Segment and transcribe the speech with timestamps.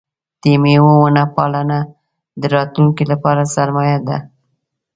[0.41, 1.79] د مېوو ونه پالنه
[2.41, 4.17] د راتلونکي لپاره سرمایه ده.